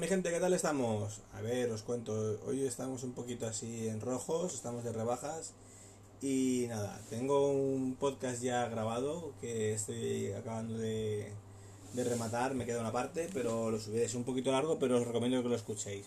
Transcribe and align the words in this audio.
Mi 0.00 0.08
gente, 0.08 0.30
¿qué 0.30 0.40
tal 0.40 0.52
estamos? 0.52 1.20
A 1.32 1.40
ver, 1.40 1.70
os 1.70 1.80
cuento, 1.80 2.38
hoy 2.44 2.66
estamos 2.66 3.02
un 3.02 3.12
poquito 3.12 3.46
así 3.46 3.88
en 3.88 4.02
rojos, 4.02 4.52
estamos 4.52 4.84
de 4.84 4.92
rebajas 4.92 5.54
y 6.20 6.66
nada, 6.68 7.00
tengo 7.08 7.50
un 7.50 7.96
podcast 7.98 8.42
ya 8.42 8.68
grabado 8.68 9.32
que 9.40 9.72
estoy 9.72 10.32
acabando 10.32 10.76
de, 10.76 11.32
rematar, 11.94 12.52
me 12.52 12.66
queda 12.66 12.80
una 12.80 12.92
parte, 12.92 13.30
pero 13.32 13.70
lo 13.70 13.80
subiré, 13.80 14.04
es 14.04 14.14
un 14.14 14.24
poquito 14.24 14.52
largo, 14.52 14.78
pero 14.78 14.98
os 14.98 15.06
recomiendo 15.06 15.42
que 15.42 15.48
lo 15.48 15.56
escuchéis. 15.56 16.04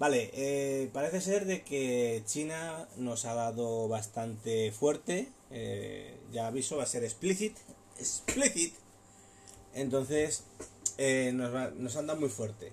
Vale, 0.00 0.30
eh, 0.32 0.90
parece 0.92 1.20
ser 1.20 1.44
de 1.44 1.62
que 1.62 2.24
China 2.26 2.88
nos 2.96 3.26
ha 3.26 3.34
dado 3.34 3.86
bastante 3.86 4.72
fuerte, 4.72 5.28
eh, 5.52 6.18
ya 6.32 6.48
aviso, 6.48 6.78
va 6.78 6.82
a 6.82 6.86
ser 6.86 7.04
explicit, 7.04 7.56
explicit, 8.00 8.74
entonces 9.72 10.42
eh, 10.98 11.32
nos, 11.34 11.74
nos 11.74 11.96
han 11.96 12.06
dado 12.06 12.20
muy 12.20 12.28
fuerte. 12.28 12.72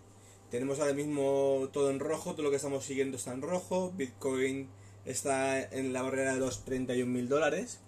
Tenemos 0.51 0.79
ahora 0.79 0.93
mismo 0.93 1.69
todo 1.71 1.91
en 1.91 1.99
rojo, 1.99 2.33
todo 2.33 2.43
lo 2.43 2.49
que 2.49 2.55
estamos 2.55 2.83
siguiendo 2.83 3.17
está 3.17 3.33
en 3.33 3.41
rojo. 3.41 3.91
Bitcoin 3.95 4.67
está 5.05 5.61
en 5.61 5.93
la 5.93 6.01
barrera 6.01 6.33
de 6.33 6.39
los 6.39 6.65
31 6.65 7.11
mil 7.11 7.29
dólares. 7.29 7.79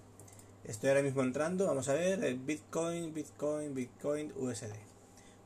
Estoy 0.63 0.89
ahora 0.89 1.01
mismo 1.01 1.23
entrando, 1.23 1.65
vamos 1.65 1.89
a 1.89 1.93
ver, 1.93 2.23
eh, 2.23 2.37
Bitcoin, 2.39 3.13
Bitcoin, 3.15 3.73
Bitcoin, 3.73 4.31
USD. 4.35 4.73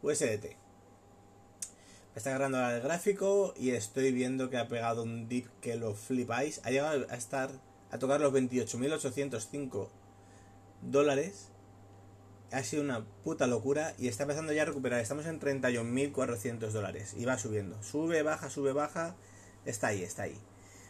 USDT. 0.02 0.44
Me 0.44 2.18
está 2.18 2.30
agarrando 2.32 2.70
el 2.70 2.82
gráfico 2.82 3.54
y 3.58 3.72
estoy 3.72 4.12
viendo 4.12 4.50
que 4.50 4.58
ha 4.58 4.68
pegado 4.68 5.04
un 5.04 5.30
dip 5.30 5.48
que 5.62 5.76
lo 5.76 5.94
flipáis. 5.96 6.60
Ha 6.64 6.72
llegado 6.72 7.06
a 7.10 7.16
estar 7.16 7.50
a 7.92 7.98
tocar 7.98 8.20
los 8.20 8.34
28.805 8.34 9.88
dólares 10.82 11.50
ha 12.52 12.64
sido 12.64 12.84
una 12.84 13.06
puta 13.24 13.48
locura 13.48 13.94
y 13.98 14.08
está 14.08 14.24
empezando 14.24 14.54
ya 14.54 14.64
a 14.64 14.66
recuperar. 14.66 15.00
Estamos 15.00 15.26
en 15.26 15.40
31.400 15.40 16.72
dólares 16.72 17.14
y 17.18 17.26
va 17.26 17.38
subiendo. 17.38 17.82
Sube, 17.84 18.22
baja, 18.24 18.50
sube, 18.50 18.74
baja. 18.74 19.16
Está 19.66 19.88
ahí, 19.88 20.04
está 20.04 20.24
ahí. 20.24 20.38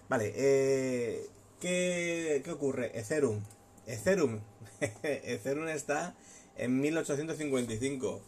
Vale, 0.09 0.33
eh, 0.35 1.27
¿qué, 1.59 2.41
¿qué 2.43 2.51
ocurre? 2.51 2.97
Ethereum. 2.97 3.41
Ethereum. 3.87 4.41
Ethereum 5.03 5.67
está 5.67 6.15
en 6.57 6.79
1855. 6.79 8.21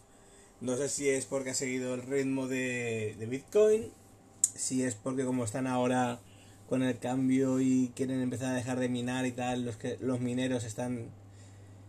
No 0.61 0.77
sé 0.77 0.89
si 0.89 1.09
es 1.09 1.25
porque 1.25 1.51
ha 1.51 1.53
seguido 1.53 1.93
el 1.93 2.01
ritmo 2.01 2.47
de, 2.47 3.15
de 3.19 3.25
Bitcoin, 3.27 3.91
si 4.55 4.83
es 4.83 4.95
porque 4.95 5.23
como 5.23 5.43
están 5.43 5.67
ahora 5.67 6.19
con 6.67 6.83
el 6.83 6.97
cambio 6.97 7.59
y 7.61 7.91
quieren 7.95 8.21
empezar 8.21 8.51
a 8.51 8.55
dejar 8.55 8.79
de 8.79 8.89
minar 8.89 9.25
y 9.25 9.31
tal, 9.31 9.65
los, 9.65 9.77
que, 9.77 9.97
los 10.01 10.19
mineros 10.19 10.63
están 10.63 11.09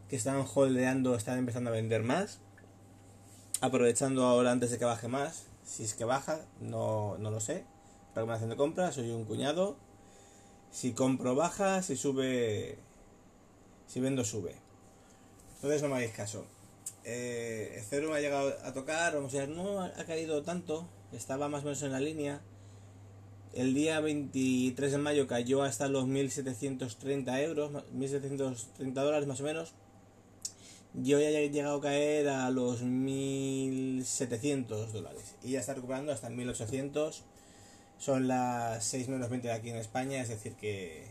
que 0.08 0.16
están 0.16 0.44
holdeando 0.54 1.14
están 1.14 1.38
empezando 1.38 1.70
a 1.70 1.74
vender 1.74 2.02
más. 2.02 2.40
Aprovechando 3.60 4.24
ahora 4.24 4.52
antes 4.52 4.70
de 4.70 4.78
que 4.78 4.84
baje 4.84 5.08
más. 5.08 5.44
Si 5.64 5.84
es 5.84 5.94
que 5.94 6.04
baja, 6.04 6.40
no, 6.60 7.18
no 7.18 7.30
lo 7.30 7.40
sé. 7.40 7.64
Recomendación 8.14 8.50
de 8.50 8.56
compra, 8.56 8.92
soy 8.92 9.10
un 9.10 9.24
cuñado. 9.24 9.76
Si 10.70 10.92
compro 10.92 11.34
baja, 11.34 11.82
si 11.82 11.97
sube. 11.97 12.78
Si 13.86 14.00
vendo 14.00 14.24
sube. 14.24 14.54
Entonces 15.56 15.82
no 15.82 15.88
me 15.88 15.97
hagáis 15.97 16.12
caso. 16.12 16.47
Eh, 17.04 17.78
Ethereum 17.78 18.12
ha 18.12 18.20
llegado 18.20 18.54
a 18.64 18.72
tocar, 18.72 19.14
vamos 19.14 19.34
a 19.34 19.38
ver, 19.38 19.48
no 19.48 19.80
ha 19.80 20.04
caído 20.04 20.42
tanto, 20.42 20.86
estaba 21.12 21.48
más 21.48 21.62
o 21.62 21.64
menos 21.64 21.82
en 21.82 21.92
la 21.92 22.00
línea. 22.00 22.41
El 23.54 23.72
día 23.72 23.98
23 24.00 24.92
de 24.92 24.98
mayo 24.98 25.26
cayó 25.26 25.62
hasta 25.62 25.88
los 25.88 26.06
1730 26.06 27.42
euros, 27.42 27.84
1730 27.92 29.02
dólares 29.02 29.26
más 29.26 29.41
o 29.41 29.44
menos 29.44 29.74
yo 30.94 31.21
ya 31.21 31.28
he 31.28 31.50
llegado 31.50 31.76
a 31.78 31.82
caer 31.82 32.28
a 32.28 32.50
los 32.50 32.82
1.700 32.82 34.88
dólares 34.88 35.37
y 35.43 35.53
ya 35.53 35.60
está 35.60 35.75
recuperando 35.75 36.12
hasta 36.12 36.31
1.800. 36.31 37.22
Son 37.99 38.28
las 38.28 38.84
6 38.84 39.09
menos 39.09 39.28
20 39.28 39.48
de 39.48 39.54
aquí 39.54 39.71
en 39.71 39.77
España, 39.77 40.21
es 40.21 40.28
decir 40.28 40.54
que 40.54 41.06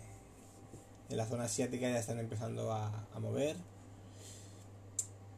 en 1.09 1.17
la 1.17 1.25
zona 1.25 1.45
asiática 1.45 1.89
ya 1.89 1.99
están 1.99 2.19
empezando 2.19 2.71
a, 2.71 3.07
mover. 3.19 3.57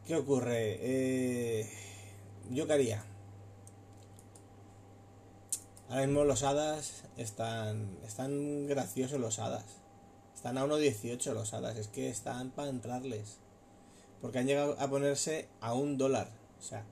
¿Qué 0.06 0.16
ocurre? 0.16 0.78
Eh, 0.80 1.68
yo 2.50 2.66
qué 2.66 2.72
haría. 2.72 3.04
Ahora 5.88 6.06
mismo 6.06 6.24
los 6.24 6.44
hadas 6.44 7.04
están, 7.16 7.98
están 8.06 8.68
graciosos 8.68 9.20
los 9.20 9.40
hadas. 9.40 9.64
Están 10.34 10.56
a 10.56 10.64
1.18 10.64 11.34
los 11.34 11.52
hadas, 11.52 11.76
es 11.76 11.88
que 11.88 12.08
están 12.08 12.50
para 12.50 12.70
entrarles. 12.70 13.38
Porque 14.20 14.38
han 14.38 14.46
llegado 14.46 14.76
a 14.78 14.88
ponerse 14.88 15.48
a 15.60 15.74
un 15.74 15.96
dólar. 15.96 16.28
O 16.58 16.62
sea, 16.62 16.84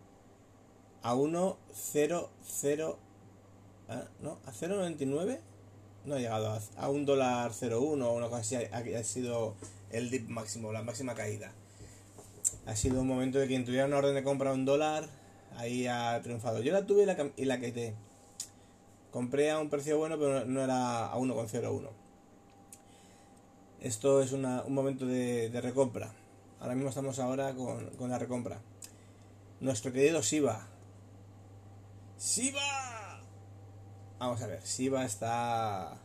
a 1.02 1.14
1,00. 1.14 2.96
¿ah? 3.88 4.04
¿No? 4.20 4.38
¿A 4.46 4.52
0,99? 4.52 5.40
No 6.04 6.14
ha 6.14 6.18
llegado 6.18 6.58
a, 6.76 6.88
un 6.88 7.04
dólar 7.04 7.50
0,1 7.50 8.02
o 8.02 8.12
una 8.12 8.28
cosa 8.28 8.38
así. 8.38 8.56
Ha, 8.56 9.04
sido 9.04 9.54
el 9.90 10.10
dip 10.10 10.28
máximo, 10.28 10.72
la 10.72 10.82
máxima 10.82 11.14
caída. 11.14 11.52
Ha 12.66 12.76
sido 12.76 13.00
un 13.00 13.06
momento 13.06 13.38
de 13.38 13.46
quien 13.46 13.64
tuviera 13.64 13.86
una 13.86 13.98
orden 13.98 14.14
de 14.14 14.22
compra 14.22 14.50
a 14.50 14.54
un 14.54 14.64
dólar, 14.64 15.06
ahí 15.56 15.86
ha 15.86 16.18
triunfado. 16.22 16.62
Yo 16.62 16.72
la 16.72 16.86
tuve 16.86 17.02
y 17.02 17.06
la, 17.06 17.30
y 17.36 17.44
la 17.44 17.60
quité. 17.60 17.94
Compré 19.10 19.50
a 19.50 19.58
un 19.58 19.68
precio 19.68 19.98
bueno, 19.98 20.18
pero 20.18 20.46
no 20.46 20.62
era 20.62 21.06
a 21.08 21.16
1,01. 21.16 21.88
Esto 23.80 24.22
es 24.22 24.32
una, 24.32 24.62
un 24.62 24.74
momento 24.74 25.04
de 25.06 25.60
recompra. 25.60 26.10
Ahora 26.60 26.74
mismo 26.74 26.88
estamos 26.88 27.18
ahora 27.20 27.54
con, 27.54 28.10
la 28.10 28.18
recompra. 28.18 28.60
Nuestro 29.60 29.92
querido 29.92 30.22
Siva. 30.22 30.66
¡Siva! 32.16 33.20
Vamos 34.18 34.42
a 34.42 34.48
ver, 34.48 34.60
Siva 34.62 35.04
está 35.04 35.96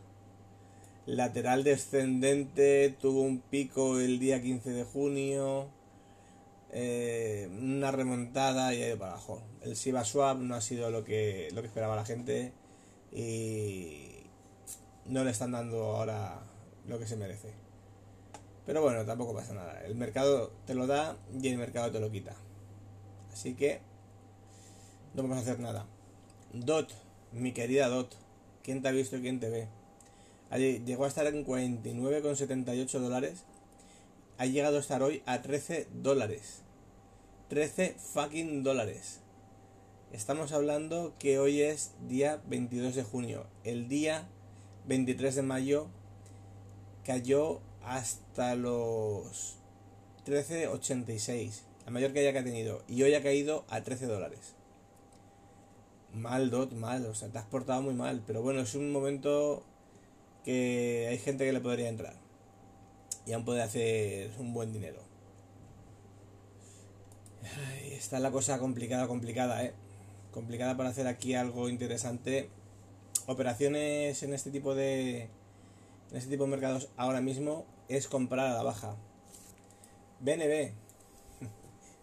lateral 1.06 1.64
descendente, 1.64 2.96
tuvo 3.00 3.22
un 3.22 3.40
pico 3.40 3.98
el 3.98 4.20
día 4.20 4.40
15 4.40 4.70
de 4.70 4.84
junio, 4.84 5.66
eh, 6.70 7.48
una 7.60 7.90
remontada 7.90 8.72
y 8.74 8.82
ha 8.82 8.86
ido 8.86 8.98
para 8.98 9.12
abajo. 9.12 9.42
El 9.62 9.74
Siva 9.74 10.04
Swap 10.04 10.38
no 10.38 10.54
ha 10.54 10.60
sido 10.60 10.92
lo 10.92 11.02
que, 11.02 11.48
lo 11.52 11.62
que 11.62 11.66
esperaba 11.66 11.96
la 11.96 12.04
gente 12.04 12.52
y 13.10 14.28
no 15.06 15.24
le 15.24 15.32
están 15.32 15.50
dando 15.50 15.96
ahora 15.96 16.40
lo 16.86 17.00
que 17.00 17.08
se 17.08 17.16
merece. 17.16 17.63
Pero 18.66 18.82
bueno, 18.82 19.04
tampoco 19.04 19.34
pasa 19.34 19.52
nada. 19.52 19.82
El 19.84 19.94
mercado 19.94 20.50
te 20.66 20.74
lo 20.74 20.86
da 20.86 21.16
y 21.40 21.48
el 21.48 21.58
mercado 21.58 21.90
te 21.92 22.00
lo 22.00 22.10
quita. 22.10 22.34
Así 23.32 23.54
que 23.54 23.80
no 25.14 25.22
vamos 25.22 25.38
a 25.38 25.40
hacer 25.40 25.60
nada. 25.60 25.86
Dot, 26.52 26.90
mi 27.32 27.52
querida 27.52 27.88
Dot, 27.88 28.14
¿quién 28.62 28.80
te 28.80 28.88
ha 28.88 28.92
visto 28.92 29.16
y 29.16 29.20
quién 29.20 29.40
te 29.40 29.50
ve? 29.50 29.68
Llegó 30.84 31.04
a 31.04 31.08
estar 31.08 31.26
en 31.26 31.44
49,78 31.44 32.98
dólares. 33.00 33.44
Ha 34.38 34.46
llegado 34.46 34.76
a 34.76 34.80
estar 34.80 35.02
hoy 35.02 35.22
a 35.26 35.42
13 35.42 35.88
dólares. 35.92 36.60
13 37.48 37.96
fucking 37.98 38.62
dólares. 38.62 39.20
Estamos 40.12 40.52
hablando 40.52 41.12
que 41.18 41.40
hoy 41.40 41.60
es 41.60 41.92
día 42.08 42.40
22 42.46 42.94
de 42.94 43.02
junio. 43.02 43.46
El 43.64 43.88
día 43.88 44.28
23 44.86 45.34
de 45.34 45.42
mayo 45.42 45.88
cayó 47.04 47.60
hasta 47.86 48.54
los 48.54 49.56
13.86, 50.26 51.62
la 51.84 51.90
mayor 51.90 52.12
que 52.12 52.28
ha 52.28 52.44
tenido, 52.44 52.82
y 52.88 53.02
hoy 53.02 53.14
ha 53.14 53.22
caído 53.22 53.64
a 53.68 53.82
13 53.82 54.06
dólares. 54.06 54.54
Mal, 56.12 56.50
Dot, 56.50 56.72
mal, 56.72 57.04
o 57.06 57.14
sea, 57.14 57.28
te 57.28 57.38
has 57.38 57.46
portado 57.46 57.82
muy 57.82 57.94
mal, 57.94 58.22
pero 58.26 58.40
bueno, 58.40 58.60
es 58.60 58.74
un 58.74 58.92
momento 58.92 59.64
que 60.44 61.08
hay 61.10 61.18
gente 61.18 61.44
que 61.44 61.52
le 61.52 61.60
podría 61.60 61.88
entrar 61.88 62.14
y 63.26 63.32
aún 63.32 63.44
puede 63.44 63.62
hacer 63.62 64.30
un 64.38 64.52
buen 64.52 64.72
dinero. 64.72 65.00
está 67.90 68.18
la 68.20 68.30
cosa 68.30 68.58
complicada, 68.58 69.06
complicada, 69.08 69.64
¿eh? 69.64 69.74
Complicada 70.32 70.76
para 70.76 70.90
hacer 70.90 71.06
aquí 71.06 71.34
algo 71.34 71.68
interesante. 71.68 72.50
Operaciones 73.26 74.22
en 74.22 74.34
este 74.34 74.50
tipo 74.50 74.74
de, 74.74 75.22
en 76.10 76.16
este 76.16 76.30
tipo 76.30 76.44
de 76.44 76.50
mercados 76.50 76.90
ahora 76.96 77.20
mismo 77.20 77.64
es 77.88 78.08
comprar 78.08 78.46
a 78.46 78.54
la 78.54 78.62
baja. 78.62 78.96
BNB. 80.20 80.72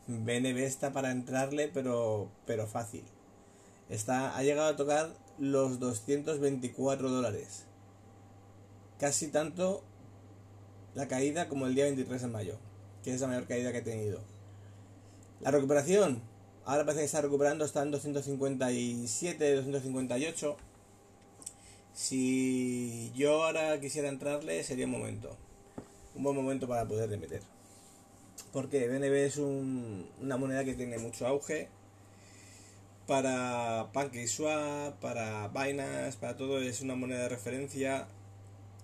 BNB 0.07 0.57
está 0.63 0.92
para 0.94 1.12
entrarle, 1.12 1.68
pero, 1.68 2.30
pero 2.45 2.68
fácil. 2.68 3.04
Está, 3.89 4.38
ha 4.38 4.44
llegado 4.44 4.69
a 4.69 4.75
tocar 4.75 5.10
los 5.38 5.80
224 5.80 7.10
dólares. 7.10 7.66
Casi 9.00 9.28
tanto 9.28 9.83
la 10.94 11.07
caída 11.07 11.50
como 11.50 11.66
el 11.68 11.75
día 11.75 11.86
23 11.86 12.22
de 12.22 12.27
mayo, 12.27 12.57
que 13.04 13.13
es 13.13 13.22
la 13.22 13.27
mayor 13.27 13.48
caída 13.48 13.72
que 13.72 13.80
he 13.80 13.81
tenido. 13.81 14.19
La 15.39 15.51
recuperación, 15.51 16.22
ahora 16.66 16.86
parece 16.86 17.00
que 17.00 17.06
está 17.06 17.22
recuperando, 17.22 17.66
está 17.66 17.81
en 17.81 17.92
257, 17.92 19.56
258. 19.56 20.57
Si 21.94 23.12
yo 23.16 23.44
ahora 23.44 23.80
quisiera 23.80 24.10
entrarle, 24.10 24.63
sería 24.63 24.86
un 24.86 24.92
momento. 24.92 25.36
Un 26.16 26.24
buen 26.24 26.36
momento 26.36 26.68
para 26.68 26.86
poder 26.86 27.10
meter. 27.18 27.42
Porque 28.52 28.88
BNB 28.88 29.13
es 29.25 29.38
una 29.38 30.38
moneda 30.38 30.66
que 30.66 30.74
tiene 30.74 30.98
mucho 30.98 31.25
auge. 31.25 31.69
Para 33.08 33.90
PancakeSwap, 33.94 35.00
para 35.00 35.48
Binance, 35.50 36.18
para 36.18 36.38
todo 36.38 36.62
es 36.62 36.81
una 36.81 36.96
moneda 36.96 37.24
de 37.24 37.30
referencia. 37.30 38.08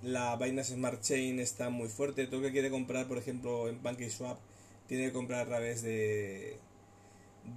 La 0.03 0.35
Binance 0.37 0.73
Smart 0.73 1.01
Chain 1.01 1.39
está 1.39 1.69
muy 1.69 1.89
fuerte. 1.89 2.27
Todo 2.27 2.41
que 2.41 2.51
quiere 2.51 2.69
comprar, 2.69 3.07
por 3.07 3.17
ejemplo, 3.17 3.67
en 3.67 3.79
PancakeSwap, 3.79 4.37
tiene 4.87 5.07
que 5.07 5.13
comprar 5.13 5.41
a 5.41 5.45
través 5.45 5.81
de, 5.81 6.59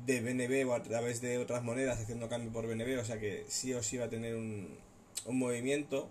de 0.06 0.20
BNB 0.20 0.68
o 0.68 0.74
a 0.74 0.82
través 0.82 1.20
de 1.20 1.38
otras 1.38 1.62
monedas 1.62 2.00
haciendo 2.00 2.28
cambio 2.28 2.52
por 2.52 2.66
BNB. 2.66 2.98
O 3.00 3.04
sea 3.04 3.20
que 3.20 3.44
sí 3.48 3.72
o 3.74 3.82
sí 3.82 3.98
va 3.98 4.06
a 4.06 4.10
tener 4.10 4.34
un, 4.34 4.78
un 5.26 5.38
movimiento. 5.38 6.08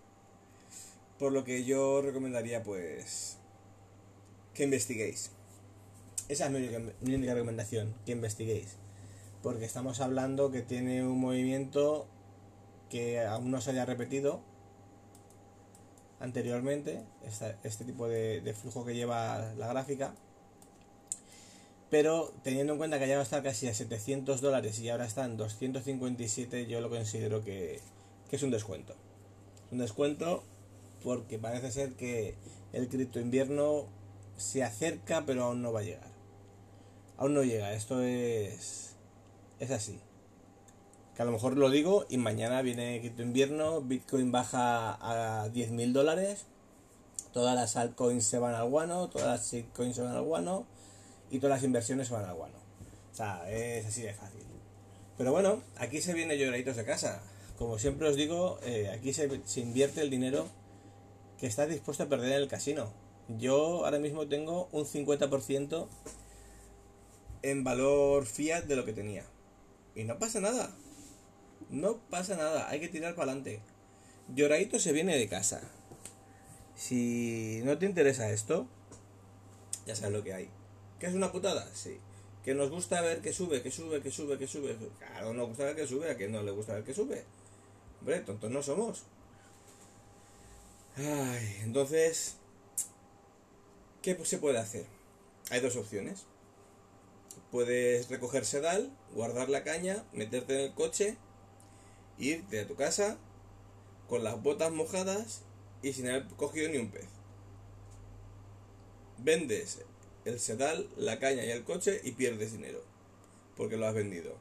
Por 1.19 1.33
lo 1.33 1.43
que 1.43 1.65
yo 1.65 2.01
recomendaría 2.01 2.63
pues 2.63 3.38
que 4.59 4.65
investiguéis. 4.65 5.31
Esa 6.27 6.47
es 6.47 6.51
mi 6.51 7.15
única, 7.15 7.33
recomendación, 7.33 7.95
que 8.05 8.11
investiguéis. 8.11 8.75
Porque 9.41 9.63
estamos 9.63 10.01
hablando 10.01 10.51
que 10.51 10.61
tiene 10.61 11.01
un 11.01 11.17
movimiento 11.17 12.07
que 12.89 13.21
aún 13.21 13.51
no 13.51 13.61
se 13.61 13.71
haya 13.71 13.85
repetido 13.85 14.41
anteriormente, 16.19 17.05
este 17.63 17.85
tipo 17.85 18.09
de, 18.09 18.53
flujo 18.53 18.83
que 18.83 18.95
lleva 18.95 19.53
la 19.57 19.67
gráfica. 19.67 20.13
Pero 21.89 22.33
teniendo 22.43 22.73
en 22.73 22.79
cuenta 22.79 22.97
que 22.97 23.05
ha 23.05 23.07
llegado 23.07 23.21
a 23.21 23.23
estar 23.23 23.41
casi 23.41 23.69
a 23.69 23.73
700 23.73 24.41
dólares 24.41 24.77
y 24.79 24.89
ahora 24.89 25.05
está 25.05 25.23
en 25.23 25.37
257, 25.37 26.67
yo 26.67 26.81
lo 26.81 26.89
considero 26.89 27.45
que 27.45 27.79
es 28.29 28.43
un 28.43 28.51
descuento. 28.51 28.93
Un 29.71 29.77
descuento 29.77 30.43
porque 31.01 31.39
parece 31.39 31.71
ser 31.71 31.93
que 31.93 32.35
el 32.73 32.89
cripto 32.89 33.21
invierno 33.21 33.87
se 34.39 34.63
acerca 34.63 35.23
pero 35.25 35.43
aún 35.45 35.61
no 35.61 35.71
va 35.71 35.81
a 35.81 35.83
llegar 35.83 36.19
aún 37.19 37.33
no 37.33 37.43
llega. 37.43 37.73
Esto 37.73 38.01
es. 38.01 38.95
Es 39.59 39.71
así. 39.71 39.99
Que 41.15 41.21
a 41.21 41.25
lo 41.25 41.31
mejor 41.31 41.57
lo 41.57 41.69
digo 41.69 42.05
y 42.09 42.17
mañana 42.17 42.61
viene 42.61 43.01
quinto 43.01 43.21
invierno, 43.21 43.81
Bitcoin 43.81 44.31
baja 44.31 44.93
a 44.93 45.49
10.000 45.49 45.91
dólares, 45.91 46.45
todas 47.33 47.55
las 47.55 47.75
altcoins 47.75 48.25
se 48.25 48.39
van 48.39 48.55
al 48.55 48.69
guano, 48.69 49.09
todas 49.09 49.27
las 49.27 49.51
shitcoins 49.51 49.97
se 49.97 50.01
van 50.01 50.15
al 50.15 50.23
guano 50.23 50.65
y 51.29 51.39
todas 51.39 51.57
las 51.57 51.65
inversiones 51.65 52.07
se 52.07 52.13
van 52.13 52.23
al 52.23 52.35
guano. 52.35 52.55
O 53.11 53.15
sea, 53.15 53.51
es 53.51 53.85
así 53.85 54.01
de 54.01 54.13
fácil. 54.13 54.45
Pero 55.17 55.33
bueno, 55.33 55.61
aquí 55.77 55.99
se 55.99 56.13
viene 56.13 56.37
lloraditos 56.37 56.77
de 56.77 56.85
casa. 56.85 57.21
Como 57.57 57.77
siempre 57.77 58.07
os 58.07 58.15
digo, 58.15 58.57
eh, 58.63 58.89
aquí 58.89 59.11
se, 59.11 59.41
se 59.43 59.59
invierte 59.59 59.99
el 59.99 60.09
dinero 60.09 60.47
que 61.37 61.47
estás 61.47 61.67
dispuesto 61.67 62.03
a 62.03 62.07
perder 62.07 62.31
en 62.31 62.43
el 62.43 62.47
casino. 62.47 62.93
Yo 63.37 63.85
ahora 63.85 63.99
mismo 63.99 64.27
tengo 64.27 64.69
un 64.71 64.85
50% 64.85 65.87
en 67.43 67.63
valor 67.63 68.25
fiat 68.25 68.65
de 68.65 68.75
lo 68.75 68.85
que 68.85 68.93
tenía. 68.93 69.23
Y 69.95 70.03
no 70.03 70.17
pasa 70.17 70.39
nada. 70.39 70.75
No 71.69 71.97
pasa 72.09 72.35
nada. 72.35 72.69
Hay 72.69 72.79
que 72.79 72.87
tirar 72.87 73.15
para 73.15 73.31
adelante. 73.31 73.61
Lloradito 74.33 74.79
se 74.79 74.93
viene 74.93 75.15
de 75.17 75.27
casa. 75.27 75.61
Si 76.75 77.61
no 77.63 77.77
te 77.77 77.85
interesa 77.85 78.31
esto, 78.31 78.67
ya 79.85 79.95
sabes 79.95 80.13
lo 80.13 80.23
que 80.23 80.33
hay. 80.33 80.49
¿Qué 80.99 81.05
es 81.05 81.13
una 81.13 81.31
putada? 81.31 81.69
Sí. 81.73 81.97
Que 82.43 82.55
nos 82.55 82.71
gusta 82.71 83.01
ver 83.01 83.21
que 83.21 83.33
sube, 83.33 83.61
que 83.61 83.69
sube, 83.69 84.01
que 84.01 84.11
sube, 84.11 84.37
que 84.37 84.47
sube. 84.47 84.75
Claro, 84.97 85.33
nos 85.33 85.49
gusta 85.49 85.65
ver 85.65 85.75
que 85.75 85.85
sube, 85.85 86.09
a 86.09 86.17
que 86.17 86.27
no 86.27 86.41
le 86.41 86.51
gusta 86.51 86.73
ver 86.73 86.83
que 86.83 86.93
sube. 86.93 87.25
Hombre, 87.99 88.21
tontos 88.21 88.49
no 88.49 88.63
somos. 88.63 89.03
Ay, 90.95 91.57
entonces, 91.63 92.38
¿qué 94.17 94.25
se 94.25 94.37
puede 94.37 94.57
hacer? 94.57 94.85
Hay 95.49 95.59
dos 95.61 95.75
opciones. 95.75 96.25
Puedes 97.51 98.09
recoger 98.09 98.45
sedal, 98.45 98.91
guardar 99.13 99.49
la 99.49 99.63
caña, 99.63 100.03
meterte 100.13 100.55
en 100.55 100.61
el 100.61 100.73
coche, 100.73 101.17
irte 102.17 102.59
a 102.59 102.67
tu 102.67 102.75
casa 102.75 103.17
con 104.07 104.23
las 104.23 104.41
botas 104.41 104.71
mojadas 104.71 105.41
y 105.81 105.93
sin 105.93 106.07
haber 106.09 106.27
cogido 106.35 106.69
ni 106.69 106.77
un 106.77 106.91
pez. 106.91 107.07
Vendes 109.17 109.79
el 110.25 110.39
sedal, 110.39 110.87
la 110.97 111.19
caña 111.19 111.43
y 111.45 111.49
el 111.49 111.63
coche 111.63 112.01
y 112.03 112.11
pierdes 112.11 112.51
dinero 112.51 112.83
porque 113.59 113.75
lo 113.75 113.85
has 113.87 113.93
vendido. 113.93 114.37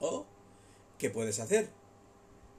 O, 0.00 0.24
¿qué 0.98 1.10
puedes 1.10 1.38
hacer? 1.38 1.68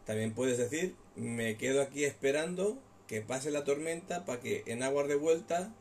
También 0.06 0.36
puedes 0.36 0.60
decir, 0.60 0.96
me 1.16 1.58
quedo 1.58 1.81
aquí 1.81 2.04
esperando 2.04 2.78
que 3.08 3.22
pase 3.22 3.50
la 3.50 3.64
tormenta 3.64 4.24
para 4.24 4.40
que 4.40 4.64
en 4.68 4.84
aguas 4.84 5.08
de 5.08 5.16
vuelta 5.16 5.74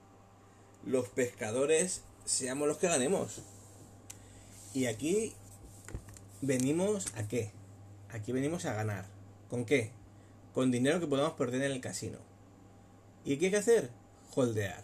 los 0.85 1.09
pescadores 1.09 2.03
seamos 2.25 2.69
los 2.69 2.79
que 2.79 2.89
ganemos. 2.89 3.43
Y 4.75 4.87
aquí 4.87 5.33
venimos 6.41 7.07
a 7.15 7.29
qué? 7.29 7.51
Aquí 8.11 8.33
venimos 8.33 8.65
a 8.65 8.75
ganar. 8.75 9.07
¿Con 9.49 9.65
qué? 9.65 9.91
Con 10.55 10.71
dinero 10.71 11.01
que 11.01 11.07
podemos 11.07 11.33
perder 11.33 11.63
en 11.63 11.73
el 11.73 11.81
casino. 11.81 12.19
¿Y 13.25 13.37
qué 13.37 13.47
hay 13.47 13.51
que 13.53 13.57
hacer? 13.59 13.91
Holdear. 14.35 14.83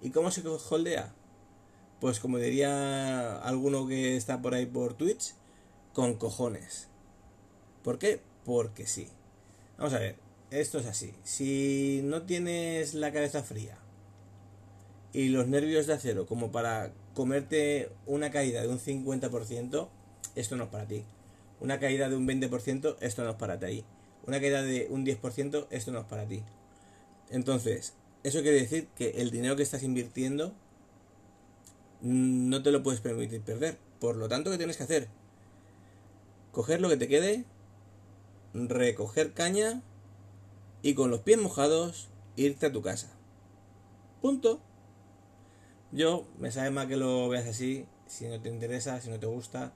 ¿Y 0.00 0.10
cómo 0.10 0.30
se 0.30 0.42
holdea? 0.46 1.12
Pues 2.00 2.18
como 2.18 2.38
diría 2.38 3.38
alguno 3.42 3.86
que 3.86 4.16
está 4.16 4.40
por 4.40 4.54
ahí 4.54 4.64
por 4.64 4.94
Twitch, 4.94 5.34
con 5.92 6.14
cojones. 6.14 6.88
¿Por 7.84 7.98
qué? 7.98 8.20
Porque 8.44 8.86
sí. 8.86 9.08
Vamos 9.76 9.92
a 9.92 9.98
ver, 9.98 10.16
esto 10.50 10.78
es 10.78 10.86
así. 10.86 11.14
Si 11.24 12.00
no 12.04 12.22
tienes 12.22 12.94
la 12.94 13.12
cabeza 13.12 13.42
fría 13.42 13.78
y 15.12 15.28
los 15.28 15.48
nervios 15.48 15.86
de 15.86 15.94
acero 15.94 16.26
como 16.26 16.52
para 16.52 16.92
comerte 17.14 17.90
una 18.06 18.30
caída 18.30 18.62
de 18.62 18.68
un 18.68 18.78
50%, 18.78 19.88
esto 20.36 20.56
no 20.56 20.64
es 20.64 20.70
para 20.70 20.86
ti. 20.86 21.04
Una 21.60 21.78
caída 21.78 22.08
de 22.08 22.16
un 22.16 22.26
20%, 22.26 22.96
esto 23.00 23.24
no 23.24 23.30
es 23.30 23.36
para 23.36 23.58
ti. 23.58 23.84
Una 24.26 24.40
caída 24.40 24.62
de 24.62 24.86
un 24.90 25.04
10%, 25.04 25.66
esto 25.70 25.92
no 25.92 26.00
es 26.00 26.06
para 26.06 26.26
ti. 26.26 26.42
Entonces, 27.30 27.94
eso 28.22 28.42
quiere 28.42 28.60
decir 28.60 28.88
que 28.96 29.10
el 29.22 29.30
dinero 29.30 29.56
que 29.56 29.62
estás 29.62 29.82
invirtiendo 29.82 30.54
no 32.00 32.62
te 32.62 32.70
lo 32.70 32.82
puedes 32.82 33.00
permitir 33.00 33.40
perder. 33.42 33.78
Por 33.98 34.16
lo 34.16 34.28
tanto, 34.28 34.50
¿qué 34.50 34.56
tienes 34.56 34.76
que 34.76 34.84
hacer? 34.84 35.08
Coger 36.52 36.80
lo 36.80 36.88
que 36.88 36.96
te 36.96 37.08
quede, 37.08 37.44
recoger 38.54 39.32
caña 39.32 39.82
y 40.82 40.94
con 40.94 41.10
los 41.10 41.20
pies 41.20 41.38
mojados 41.38 42.08
irte 42.36 42.66
a 42.66 42.72
tu 42.72 42.82
casa. 42.82 43.10
Punto. 44.22 44.60
Yo 45.92 46.24
me 46.38 46.52
sabe 46.52 46.70
más 46.70 46.86
que 46.86 46.96
lo 46.96 47.28
veas 47.28 47.46
así, 47.46 47.84
si 48.06 48.28
no 48.28 48.40
te 48.40 48.48
interesa, 48.48 49.00
si 49.00 49.10
no 49.10 49.18
te 49.18 49.26
gusta, 49.26 49.72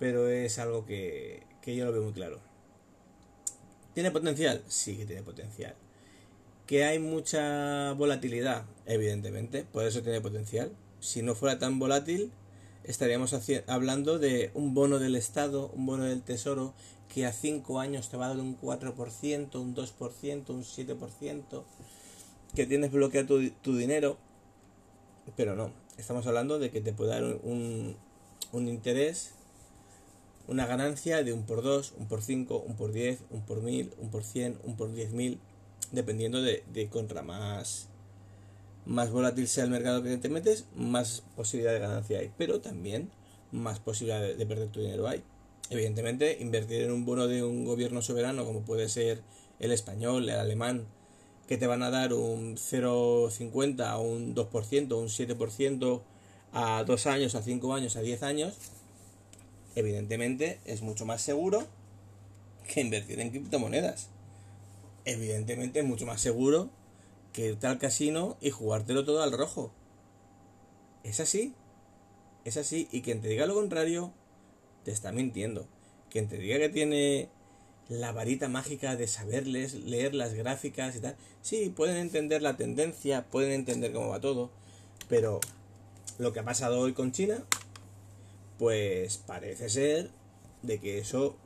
pero 0.00 0.28
es 0.28 0.58
algo 0.58 0.84
que, 0.84 1.44
que 1.60 1.76
yo 1.76 1.84
lo 1.84 1.92
veo 1.92 2.02
muy 2.02 2.12
claro. 2.12 2.40
¿Tiene 3.94 4.10
potencial? 4.10 4.62
Sí 4.66 4.96
que 4.96 5.06
tiene 5.06 5.22
potencial. 5.22 5.76
¿Que 6.66 6.84
hay 6.84 6.98
mucha 6.98 7.92
volatilidad? 7.92 8.64
Evidentemente, 8.86 9.64
por 9.64 9.84
eso 9.84 10.02
tiene 10.02 10.20
potencial. 10.20 10.72
Si 10.98 11.22
no 11.22 11.36
fuera 11.36 11.58
tan 11.58 11.78
volátil, 11.78 12.32
estaríamos 12.82 13.32
hablando 13.68 14.18
de 14.18 14.50
un 14.54 14.74
bono 14.74 14.98
del 14.98 15.14
Estado, 15.14 15.70
un 15.74 15.86
bono 15.86 16.04
del 16.04 16.22
Tesoro, 16.22 16.74
que 17.12 17.26
a 17.26 17.32
5 17.32 17.78
años 17.78 18.08
te 18.08 18.16
va 18.16 18.26
a 18.26 18.28
dar 18.30 18.38
un 18.38 18.58
4%, 18.58 19.54
un 19.60 19.76
2%, 19.76 20.50
un 20.50 20.64
7%, 20.64 21.62
que 22.56 22.66
tienes 22.66 22.90
bloqueado 22.90 23.26
tu, 23.26 23.50
tu 23.50 23.76
dinero 23.76 24.16
pero 25.36 25.54
no, 25.54 25.72
estamos 25.98 26.26
hablando 26.26 26.58
de 26.58 26.70
que 26.70 26.80
te 26.80 26.92
puede 26.92 27.10
dar 27.10 27.24
un, 27.24 27.96
un 28.52 28.68
interés, 28.68 29.32
una 30.48 30.66
ganancia 30.66 31.22
de 31.22 31.32
un 31.32 31.44
por 31.44 31.62
dos, 31.62 31.94
un 31.98 32.06
por 32.08 32.22
cinco, 32.22 32.58
un 32.66 32.76
por 32.76 32.92
diez, 32.92 33.20
un 33.30 33.42
por 33.42 33.62
mil, 33.62 33.92
un 33.98 34.10
por 34.10 34.24
cien, 34.24 34.58
un 34.64 34.76
por 34.76 34.92
diez 34.92 35.12
mil, 35.12 35.38
dependiendo 35.92 36.42
de, 36.42 36.64
de 36.72 36.88
contra 36.88 37.22
más, 37.22 37.88
más 38.84 39.10
volátil 39.10 39.46
sea 39.46 39.64
el 39.64 39.70
mercado 39.70 40.02
que 40.02 40.16
te 40.16 40.28
metes, 40.28 40.66
más 40.74 41.22
posibilidad 41.36 41.72
de 41.72 41.78
ganancia 41.78 42.18
hay, 42.18 42.32
pero 42.36 42.60
también 42.60 43.10
más 43.52 43.78
posibilidad 43.78 44.20
de, 44.20 44.34
de 44.34 44.46
perder 44.46 44.68
tu 44.68 44.80
dinero 44.80 45.06
hay. 45.06 45.22
Evidentemente, 45.70 46.38
invertir 46.40 46.82
en 46.82 46.92
un 46.92 47.04
bono 47.04 47.28
de 47.28 47.42
un 47.42 47.64
gobierno 47.64 48.02
soberano 48.02 48.44
como 48.44 48.62
puede 48.62 48.88
ser 48.88 49.22
el 49.58 49.72
español, 49.72 50.28
el 50.28 50.38
alemán, 50.38 50.86
que 51.52 51.58
te 51.58 51.66
van 51.66 51.82
a 51.82 51.90
dar 51.90 52.14
un 52.14 52.56
0,50 52.56 53.96
o 53.98 54.00
un 54.00 54.34
2%, 54.34 54.96
un 54.96 55.08
7% 55.08 56.02
a 56.54 56.82
dos 56.84 57.06
años, 57.06 57.34
a 57.34 57.42
cinco 57.42 57.74
años, 57.74 57.94
a 57.96 58.00
diez 58.00 58.22
años, 58.22 58.54
evidentemente 59.74 60.60
es 60.64 60.80
mucho 60.80 61.04
más 61.04 61.20
seguro 61.20 61.66
que 62.66 62.80
invertir 62.80 63.20
en 63.20 63.28
criptomonedas. 63.28 64.08
Evidentemente 65.04 65.80
es 65.80 65.84
mucho 65.84 66.06
más 66.06 66.22
seguro 66.22 66.70
que 67.34 67.48
irte 67.48 67.66
al 67.66 67.76
casino 67.76 68.38
y 68.40 68.48
jugártelo 68.48 69.04
todo 69.04 69.22
al 69.22 69.32
rojo. 69.32 69.74
Es 71.04 71.20
así. 71.20 71.52
Es 72.46 72.56
así. 72.56 72.88
Y 72.90 73.02
quien 73.02 73.20
te 73.20 73.28
diga 73.28 73.44
lo 73.44 73.56
contrario, 73.56 74.10
te 74.86 74.90
está 74.90 75.12
mintiendo. 75.12 75.66
Quien 76.08 76.28
te 76.28 76.38
diga 76.38 76.56
que 76.56 76.70
tiene 76.70 77.28
la 77.88 78.12
varita 78.12 78.48
mágica 78.48 78.96
de 78.96 79.06
saberles, 79.06 79.74
leer 79.74 80.14
las 80.14 80.34
gráficas 80.34 80.96
y 80.96 81.00
tal. 81.00 81.16
Sí, 81.42 81.72
pueden 81.74 81.96
entender 81.96 82.42
la 82.42 82.56
tendencia, 82.56 83.24
pueden 83.30 83.52
entender 83.52 83.92
cómo 83.92 84.08
va 84.08 84.20
todo. 84.20 84.50
Pero 85.08 85.40
lo 86.18 86.32
que 86.32 86.40
ha 86.40 86.44
pasado 86.44 86.78
hoy 86.78 86.92
con 86.92 87.12
China, 87.12 87.44
pues 88.58 89.18
parece 89.18 89.68
ser 89.68 90.10
de 90.62 90.78
que 90.78 90.98
eso 90.98 91.36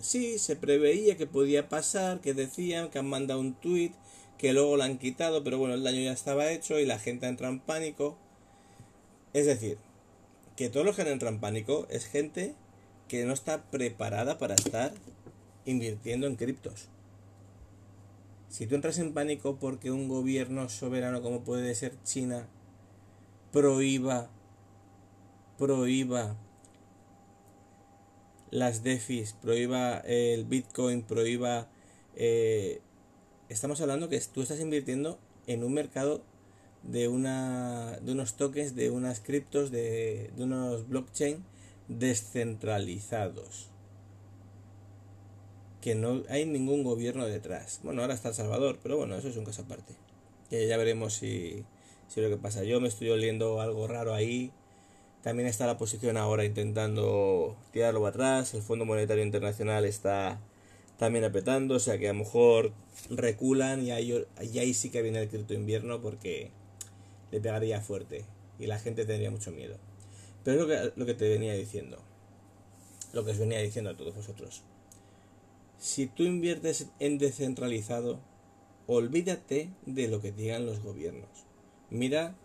sí 0.00 0.38
se 0.38 0.56
preveía 0.56 1.16
que 1.16 1.26
podía 1.26 1.68
pasar, 1.68 2.20
que 2.20 2.34
decían 2.34 2.90
que 2.90 2.98
han 2.98 3.08
mandado 3.08 3.40
un 3.40 3.54
tweet, 3.54 3.92
que 4.38 4.52
luego 4.52 4.76
lo 4.76 4.82
han 4.82 4.98
quitado, 4.98 5.44
pero 5.44 5.58
bueno, 5.58 5.74
el 5.74 5.84
daño 5.84 6.00
ya 6.02 6.12
estaba 6.12 6.50
hecho 6.50 6.78
y 6.78 6.86
la 6.86 6.98
gente 6.98 7.26
entra 7.26 7.48
en 7.48 7.60
pánico. 7.60 8.18
Es 9.32 9.46
decir, 9.46 9.78
que 10.56 10.68
todos 10.68 10.84
los 10.84 10.96
que 10.96 11.02
entran 11.02 11.34
en 11.34 11.40
pánico 11.40 11.86
es 11.90 12.06
gente 12.06 12.54
que 13.08 13.24
no 13.24 13.32
está 13.32 13.62
preparada 13.70 14.38
para 14.38 14.54
estar 14.54 14.92
invirtiendo 15.64 16.26
en 16.26 16.36
criptos. 16.36 16.88
Si 18.48 18.66
tú 18.66 18.74
entras 18.74 18.98
en 18.98 19.14
pánico 19.14 19.56
porque 19.56 19.90
un 19.90 20.08
gobierno 20.08 20.68
soberano 20.68 21.22
como 21.22 21.42
puede 21.42 21.74
ser 21.74 21.94
China 22.04 22.46
prohíba 23.50 24.30
prohíba 25.58 26.36
las 28.50 28.82
DeFis, 28.82 29.32
prohíba 29.32 29.98
el 30.00 30.44
Bitcoin, 30.44 31.02
prohíba... 31.02 31.68
Eh, 32.16 32.82
estamos 33.48 33.80
hablando 33.80 34.10
que 34.10 34.20
tú 34.20 34.42
estás 34.42 34.60
invirtiendo 34.60 35.18
en 35.46 35.64
un 35.64 35.72
mercado 35.72 36.22
de, 36.82 37.08
una, 37.08 37.98
de 38.02 38.12
unos 38.12 38.36
tokens, 38.36 38.74
de 38.74 38.90
unas 38.90 39.20
criptos, 39.20 39.70
de, 39.70 40.30
de 40.36 40.44
unos 40.44 40.88
blockchain 40.88 41.42
descentralizados. 41.88 43.71
Que 45.82 45.94
no 45.94 46.22
hay 46.30 46.46
ningún 46.46 46.82
gobierno 46.82 47.26
detrás. 47.26 47.80
Bueno, 47.82 48.00
ahora 48.00 48.14
está 48.14 48.30
El 48.30 48.34
Salvador, 48.34 48.78
pero 48.82 48.96
bueno, 48.96 49.16
eso 49.16 49.28
es 49.28 49.36
un 49.36 49.44
caso 49.44 49.62
aparte. 49.62 49.92
Que 50.48 50.66
ya 50.66 50.78
veremos 50.78 51.12
si, 51.12 51.64
si 52.08 52.22
lo 52.22 52.30
que 52.30 52.38
pasa. 52.38 52.64
Yo 52.64 52.80
me 52.80 52.88
estoy 52.88 53.10
oliendo 53.10 53.60
algo 53.60 53.86
raro 53.86 54.14
ahí. 54.14 54.52
También 55.22 55.48
está 55.48 55.66
la 55.66 55.76
posición 55.76 56.16
ahora 56.16 56.44
intentando 56.44 57.56
tirarlo 57.72 58.06
atrás. 58.06 58.54
El 58.54 58.62
Fondo 58.62 58.86
Monetario 58.86 59.22
Internacional 59.22 59.84
está 59.84 60.40
también 60.98 61.24
apretando. 61.24 61.74
O 61.74 61.80
sea 61.80 61.98
que 61.98 62.08
a 62.08 62.12
lo 62.12 62.20
mejor 62.20 62.72
reculan 63.10 63.84
y 63.84 63.90
ahí, 63.90 64.24
y 64.40 64.58
ahí 64.58 64.74
sí 64.74 64.90
que 64.90 65.02
viene 65.02 65.20
el 65.20 65.28
cripto 65.28 65.52
invierno 65.54 66.00
porque 66.00 66.50
le 67.32 67.40
pegaría 67.40 67.80
fuerte 67.80 68.24
y 68.58 68.66
la 68.66 68.78
gente 68.78 69.04
tendría 69.04 69.30
mucho 69.30 69.50
miedo. 69.50 69.76
Pero 70.44 70.56
es 70.56 70.62
lo 70.62 70.68
que, 70.68 70.92
lo 70.96 71.06
que 71.06 71.14
te 71.14 71.28
venía 71.28 71.54
diciendo. 71.54 71.98
Lo 73.12 73.24
que 73.24 73.32
os 73.32 73.38
venía 73.38 73.58
diciendo 73.58 73.90
a 73.90 73.96
todos 73.96 74.14
vosotros. 74.14 74.62
Si 75.82 76.06
tú 76.06 76.22
inviertes 76.22 76.86
en 77.00 77.18
descentralizado, 77.18 78.20
olvídate 78.86 79.68
de 79.84 80.06
lo 80.06 80.20
que 80.20 80.30
digan 80.30 80.64
los 80.64 80.80
gobiernos. 80.80 81.28
Mira 81.90 82.36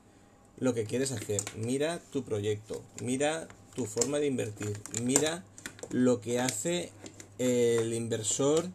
lo 0.58 0.74
que 0.74 0.86
quieres 0.86 1.12
hacer, 1.12 1.40
mira 1.56 2.02
tu 2.12 2.24
proyecto, 2.24 2.82
mira 3.04 3.48
tu 3.76 3.86
forma 3.86 4.18
de 4.18 4.26
invertir, 4.26 4.76
mira 5.04 5.44
lo 5.92 6.20
que 6.20 6.40
hace 6.40 6.90
el 7.38 7.94
inversor 7.94 8.70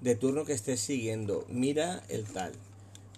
de 0.00 0.16
turno 0.16 0.44
que 0.44 0.52
estés 0.52 0.80
siguiendo, 0.80 1.46
mira 1.48 2.02
el 2.08 2.24
tal. 2.24 2.54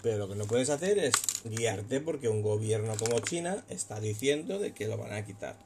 Pero 0.02 0.18
lo 0.18 0.28
que 0.28 0.34
no 0.34 0.44
puedes 0.44 0.68
hacer 0.68 0.98
es 0.98 1.14
guiarte 1.44 2.02
porque 2.02 2.28
un 2.28 2.42
gobierno 2.42 2.92
como 2.98 3.20
China 3.20 3.64
está 3.70 4.00
diciendo 4.00 4.58
de 4.58 4.74
que 4.74 4.86
lo 4.86 4.98
van 4.98 5.14
a 5.14 5.24
quitar. 5.24 5.56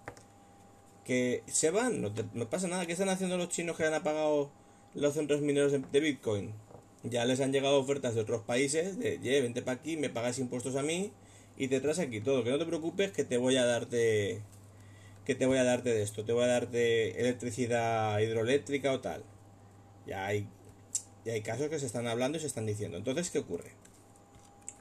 Que 1.05 1.43
se 1.49 1.73
van, 1.73 2.03
no, 2.03 2.49
pasa 2.49 2.69
nada. 2.69 2.87
¿Qué 2.87 2.93
están 2.93 3.09
haciendo 3.09 3.37
los 3.37 3.49
chinos 3.49 3.77
que 3.77 3.85
han 3.85 3.95
apagado 3.95 4.51
los 4.95 5.15
centros 5.15 5.41
mineros 5.41 5.73
de 5.73 6.01
Bitcoin? 6.01 6.53
Ya 7.03 7.25
les 7.25 7.41
han 7.41 7.53
llegado 7.53 7.79
ofertas 7.79 8.15
de 8.15 8.23
otros 8.23 8.43
países 8.43 8.99
de, 8.99 9.19
ye, 9.21 9.41
vente 9.43 9.63
para 9.63 9.79
aquí, 9.79 9.97
me 9.97 10.09
pagas 10.09 10.39
impuestos 10.39 10.77
a 10.77 10.83
mí 10.83 11.13
y 11.57 11.69
te 11.69 11.81
traes 11.81 11.99
aquí 11.99 12.21
todo. 12.21 12.45
Que 12.45 12.51
no 12.51 12.59
te 12.59 12.67
preocupes 12.67 13.13
que 13.13 13.25
te 13.25 13.37
voy 13.37 13.57
a 13.57 13.65
darte 13.65 14.41
que 15.25 15.35
te 15.35 15.47
voy 15.47 15.59
a 15.59 15.65
darte 15.65 15.91
de 15.91 16.03
esto, 16.03 16.25
te 16.25 16.33
voy 16.33 16.45
a 16.45 16.49
darte 16.49 17.21
electricidad 17.21 18.19
hidroeléctrica 18.21 18.93
o 18.93 19.01
tal. 19.01 19.25
Ya 20.07 20.27
hay, 20.27 20.47
ya 21.25 21.33
hay 21.33 21.41
casos 21.41 21.69
que 21.69 21.79
se 21.79 21.87
están 21.87 22.07
hablando 22.07 22.39
y 22.39 22.41
se 22.41 22.47
están 22.47 22.67
diciendo. 22.67 22.99
Entonces, 22.99 23.31
¿qué 23.31 23.39
ocurre? 23.39 23.73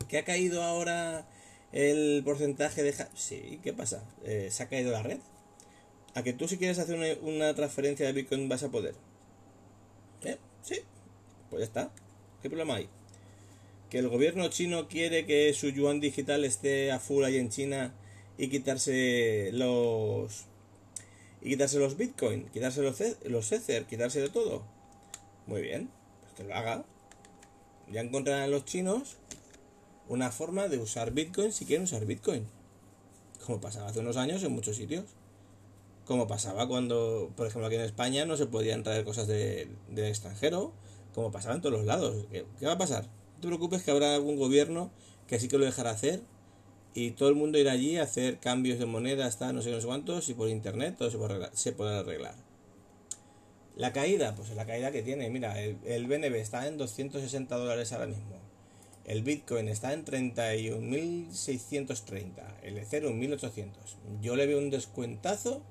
¿Que 0.10 0.18
ha 0.18 0.26
caído 0.26 0.64
ahora 0.64 1.26
el 1.72 2.22
porcentaje 2.26 2.84
de... 2.84 2.94
Sí, 3.16 3.60
¿qué 3.64 3.74
pasa? 3.74 4.04
Eh, 4.26 4.50
¿Se 4.52 4.64
ha 4.64 4.70
caído 4.70 4.92
la 4.92 5.02
red? 5.02 5.20
¿A 6.14 6.24
que 6.24 6.34
tú 6.34 6.48
si 6.48 6.58
quieres 6.58 6.78
hacer 6.78 7.20
una, 7.22 7.56
transferencia 7.56 8.06
de 8.06 8.14
Bitcoin 8.14 8.50
vas 8.50 8.64
a 8.64 8.70
poder? 8.70 8.96
¿Eh? 10.24 10.38
Sí. 10.62 10.80
Pues 11.50 11.60
ya 11.62 11.66
está. 11.66 11.92
¿Qué 12.42 12.50
problema 12.50 12.76
hay? 12.76 12.90
que 13.94 14.00
el 14.00 14.10
gobierno 14.10 14.48
chino 14.48 14.88
quiere 14.88 15.28
que 15.28 15.54
su 15.54 15.70
yuan 15.70 16.00
digital 16.00 16.46
esté 16.46 16.92
a 16.92 16.98
full 16.98 17.24
ahí 17.26 17.38
en 17.38 17.50
China 17.50 17.94
y 18.40 18.48
quitarse 18.48 19.52
los 19.54 20.46
y 21.44 21.50
quitarse 21.50 21.78
los 21.78 21.96
bitcoin, 21.96 22.50
quitarse 22.50 22.82
los, 22.82 23.00
los 23.26 23.52
ether, 23.52 23.86
quitarse 23.86 24.20
de 24.20 24.30
todo. 24.30 24.64
Muy 25.46 25.62
bien, 25.62 25.92
pues 26.22 26.34
que 26.34 26.44
lo 26.44 26.56
haga. 26.56 26.84
Ya 27.92 28.02
encontrarán 28.02 28.50
los 28.50 28.66
chinos 28.66 29.18
una 30.10 30.32
forma 30.32 30.70
de 30.70 30.80
usar 30.80 31.12
bitcoin 31.12 31.54
si 31.54 31.66
quieren 31.66 31.84
usar 31.84 32.04
bitcoin. 32.08 32.48
Como 33.46 33.62
pasaba 33.62 33.90
hace 33.90 34.00
unos 34.00 34.18
años 34.18 34.42
en 34.42 34.54
muchos 34.54 34.76
sitios. 34.76 35.06
Como 36.06 36.28
pasaba 36.28 36.68
cuando, 36.68 37.32
por 37.36 37.48
ejemplo, 37.48 37.68
aquí 37.68 37.76
en 37.76 37.82
España 37.82 38.26
no 38.26 38.38
se 38.38 38.46
podían 38.46 38.84
traer 38.84 39.06
cosas 39.06 39.28
de, 39.28 39.70
del 39.90 40.06
extranjero. 40.06 40.74
Como 41.14 41.32
pasaba 41.32 41.56
en 41.56 41.62
todos 41.62 41.78
los 41.78 41.86
lados. 41.86 42.26
¿Qué 42.32 42.66
va 42.66 42.74
a 42.74 42.78
pasar? 42.78 43.08
te 43.44 43.48
preocupes 43.48 43.84
que 43.84 43.92
habrá 43.92 44.16
algún 44.16 44.38
gobierno 44.38 44.90
que 45.28 45.38
sí 45.38 45.50
que 45.50 45.58
lo 45.58 45.66
dejará 45.66 45.90
hacer 45.90 46.22
y 46.94 47.12
todo 47.12 47.28
el 47.28 47.36
mundo 47.36 47.58
irá 47.58 47.74
allí 47.74 47.98
a 47.98 48.04
hacer 48.04 48.40
cambios 48.40 48.80
de 48.80 48.86
moneda 48.86 49.26
hasta 49.26 49.52
no 49.52 49.62
sé, 49.62 49.70
no 49.70 49.82
sé 49.82 49.88
cuántos 49.88 50.30
y 50.30 50.34
por 50.34 50.48
internet 50.48 50.96
todo 50.98 51.12
se, 51.12 51.18
podrá, 51.18 51.54
se 51.54 51.74
podrá 51.74 52.00
arreglar. 52.00 52.36
La 53.76 53.92
caída, 53.92 54.34
pues 54.34 54.52
la 54.52 54.66
caída 54.66 54.94
que 54.94 55.04
tiene, 55.04 55.30
mira, 55.30 55.62
el, 55.62 55.78
el 55.84 56.08
BNB 56.08 56.36
está 56.36 56.70
en 56.70 56.78
260 56.78 57.54
dólares 57.58 57.92
ahora 57.92 58.08
mismo. 58.08 58.40
El 59.04 59.24
Bitcoin 59.24 59.68
está 59.68 59.92
en 59.92 60.06
31.630. 60.06 62.62
El 62.62 62.78
Ethereum 62.78 63.20
1.800. 63.20 63.74
Yo 64.22 64.38
le 64.38 64.48
veo 64.48 64.58
un 64.58 64.70
descuentazo 64.70 65.62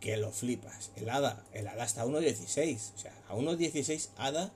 que 0.00 0.16
lo 0.16 0.32
flipas. 0.32 0.90
El 0.96 1.10
ADA, 1.10 1.44
el 1.52 1.68
ADA 1.68 1.84
está 1.84 2.02
a 2.02 2.06
1.16. 2.06 2.94
O 2.94 2.98
sea, 2.98 3.12
a 3.28 3.34
1.16 3.34 4.08
ADA 4.16 4.50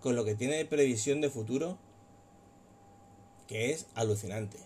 con 0.00 0.16
lo 0.16 0.24
que 0.24 0.34
tiene 0.34 0.56
de 0.56 0.64
previsión 0.64 1.20
de 1.20 1.30
futuro, 1.30 1.78
que 3.48 3.72
es 3.72 3.86
alucinante. 3.94 4.58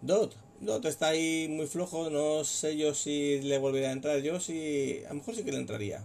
Dot, 0.00 0.34
Dot 0.60 0.84
está 0.86 1.08
ahí 1.08 1.46
muy 1.48 1.66
flojo, 1.66 2.10
no 2.10 2.44
sé 2.44 2.76
yo 2.76 2.94
si 2.94 3.40
le 3.42 3.58
volvería 3.58 3.90
a 3.90 3.92
entrar, 3.92 4.20
yo 4.20 4.40
sí, 4.40 5.02
a 5.06 5.10
lo 5.10 5.16
mejor 5.16 5.34
sí 5.36 5.44
que 5.44 5.52
le 5.52 5.58
entraría, 5.58 6.04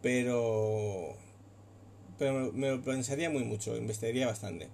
pero, 0.00 1.14
pero 2.18 2.52
me 2.52 2.70
lo 2.70 2.82
pensaría 2.82 3.30
muy 3.30 3.44
mucho, 3.44 3.76
investigaría 3.76 4.26
bastante. 4.26 4.68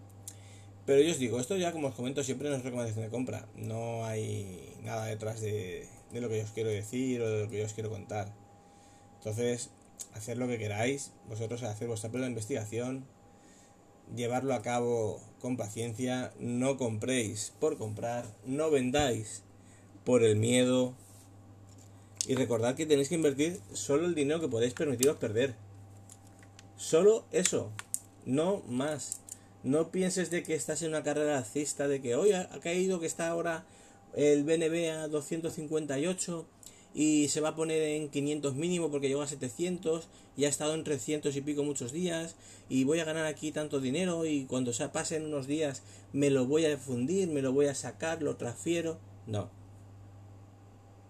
Pero 0.86 1.02
yo 1.02 1.10
os 1.10 1.18
digo, 1.18 1.38
esto 1.38 1.56
ya 1.56 1.72
como 1.72 1.88
os 1.88 1.94
comento 1.94 2.22
siempre 2.22 2.48
no 2.48 2.56
es 2.56 2.64
recomendación 2.64 3.04
de 3.04 3.10
compra, 3.10 3.46
no 3.56 4.06
hay 4.06 4.74
nada 4.82 5.04
detrás 5.06 5.40
de, 5.40 5.86
de 6.12 6.20
lo 6.20 6.28
que 6.28 6.38
yo 6.38 6.44
os 6.44 6.50
quiero 6.50 6.70
decir 6.70 7.20
o 7.22 7.28
de 7.28 7.44
lo 7.44 7.50
que 7.50 7.58
yo 7.58 7.66
os 7.66 7.72
quiero 7.72 7.90
contar. 7.90 8.32
Entonces, 9.18 9.70
hacer 10.14 10.38
lo 10.38 10.46
que 10.48 10.58
queráis, 10.58 11.12
vosotros 11.28 11.62
hacer 11.62 11.88
vuestra 11.88 12.10
propia 12.10 12.28
investigación, 12.28 13.04
llevarlo 14.14 14.54
a 14.54 14.62
cabo 14.62 15.20
con 15.40 15.56
paciencia, 15.56 16.32
no 16.38 16.76
compréis 16.76 17.52
por 17.60 17.76
comprar, 17.76 18.24
no 18.46 18.70
vendáis 18.70 19.42
por 20.04 20.22
el 20.22 20.36
miedo 20.36 20.94
y 22.26 22.34
recordad 22.34 22.74
que 22.74 22.86
tenéis 22.86 23.08
que 23.08 23.14
invertir 23.14 23.60
solo 23.72 24.06
el 24.06 24.14
dinero 24.14 24.40
que 24.40 24.48
podéis 24.48 24.74
permitiros 24.74 25.16
perder. 25.16 25.54
Solo 26.76 27.24
eso, 27.32 27.72
no 28.24 28.62
más. 28.68 29.20
No 29.64 29.90
pienses 29.90 30.30
de 30.30 30.42
que 30.42 30.54
estás 30.54 30.82
en 30.82 30.90
una 30.90 31.02
carrera 31.02 31.38
alcista, 31.38 31.88
de 31.88 32.00
que 32.00 32.14
hoy 32.14 32.32
ha 32.32 32.48
caído, 32.60 33.00
que 33.00 33.06
está 33.06 33.28
ahora 33.28 33.64
el 34.14 34.44
BNB 34.44 34.90
a 34.90 35.08
258 35.08 36.46
y 36.94 37.28
se 37.28 37.40
va 37.40 37.50
a 37.50 37.54
poner 37.54 37.82
en 37.82 38.08
500 38.08 38.54
mínimo 38.54 38.90
porque 38.90 39.08
llegó 39.08 39.22
a 39.22 39.28
700 39.28 40.08
y 40.36 40.44
ha 40.44 40.48
estado 40.48 40.74
en 40.74 40.84
300 40.84 41.34
y 41.36 41.40
pico 41.40 41.62
muchos 41.62 41.92
días 41.92 42.36
y 42.68 42.84
voy 42.84 43.00
a 43.00 43.04
ganar 43.04 43.26
aquí 43.26 43.52
tanto 43.52 43.80
dinero 43.80 44.24
y 44.24 44.46
cuando 44.46 44.72
se 44.72 44.88
pasen 44.88 45.26
unos 45.26 45.46
días 45.46 45.82
me 46.12 46.30
lo 46.30 46.46
voy 46.46 46.64
a 46.66 46.78
fundir, 46.78 47.28
me 47.28 47.42
lo 47.42 47.52
voy 47.52 47.66
a 47.66 47.74
sacar, 47.74 48.22
lo 48.22 48.36
transfiero. 48.36 48.98
No. 49.26 49.50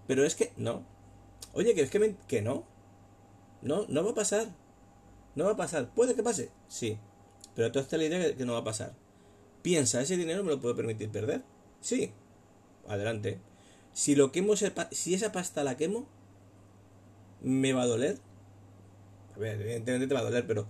Pero 0.06 0.24
es 0.24 0.34
que 0.34 0.52
no. 0.56 0.84
Oye, 1.52 1.74
que 1.74 1.82
es 1.82 1.90
que, 1.90 2.16
que 2.26 2.42
no. 2.42 2.64
No, 3.62 3.86
no 3.88 4.04
va 4.04 4.10
a 4.10 4.14
pasar. 4.14 4.48
No 5.34 5.44
va 5.44 5.52
a 5.52 5.56
pasar. 5.56 5.92
¿Puede 5.94 6.14
que 6.14 6.22
pase? 6.22 6.50
Sí. 6.68 6.98
Pero 7.54 7.72
tú 7.72 7.78
está 7.78 7.96
la 7.96 8.04
idea 8.04 8.36
que 8.36 8.44
no 8.44 8.54
va 8.54 8.60
a 8.60 8.64
pasar. 8.64 8.94
Piensa, 9.62 10.00
¿ese 10.00 10.16
dinero 10.16 10.44
me 10.44 10.50
lo 10.50 10.60
puedo 10.60 10.76
permitir 10.76 11.10
perder? 11.10 11.42
Sí. 11.80 12.12
Adelante. 12.88 13.40
Si 13.92 14.14
lo 14.14 14.32
quemo, 14.32 14.54
si 14.56 15.14
esa 15.14 15.32
pasta 15.32 15.62
la 15.64 15.76
quemo, 15.76 16.06
¿me 17.40 17.72
va 17.72 17.82
a 17.82 17.86
doler? 17.86 18.18
A 19.34 19.38
ver, 19.38 19.60
evidentemente 19.60 20.06
te 20.06 20.14
va 20.14 20.20
a 20.20 20.24
doler, 20.24 20.46
pero 20.46 20.66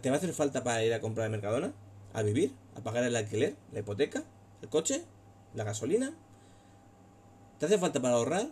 ¿te 0.00 0.10
va 0.10 0.16
a 0.16 0.18
hacer 0.18 0.32
falta 0.32 0.64
para 0.64 0.84
ir 0.84 0.94
a 0.94 1.00
comprar 1.00 1.28
Mercadona? 1.30 1.72
¿A 2.12 2.22
vivir? 2.22 2.52
¿A 2.74 2.80
pagar 2.80 3.04
el 3.04 3.16
alquiler? 3.16 3.56
¿La 3.72 3.80
hipoteca? 3.80 4.24
¿El 4.62 4.68
coche? 4.68 5.04
¿La 5.54 5.64
gasolina? 5.64 6.14
¿Te 7.58 7.66
hace 7.66 7.78
falta 7.78 8.00
para 8.00 8.14
ahorrar? 8.14 8.48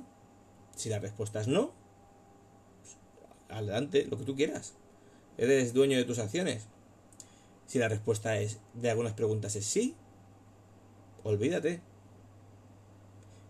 Si 0.77 0.89
la 0.89 0.99
respuesta 0.99 1.41
es 1.41 1.49
no, 1.49 1.73
adelante, 3.49 4.07
lo 4.11 4.19
que 4.19 4.25
tú 4.25 4.35
quieras. 4.35 4.75
Eres 5.39 5.73
dueño 5.73 5.97
de 5.97 6.05
tus 6.05 6.19
acciones. 6.19 6.67
Si 7.67 7.79
la 7.79 7.89
respuesta 7.89 8.39
es 8.39 8.59
de 8.75 8.91
algunas 8.91 9.15
preguntas 9.15 9.57
es 9.57 9.65
sí, 9.65 9.95
olvídate. 11.23 11.81